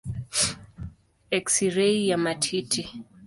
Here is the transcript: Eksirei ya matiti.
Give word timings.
Eksirei 1.37 2.07
ya 2.09 2.17
matiti. 2.23 2.83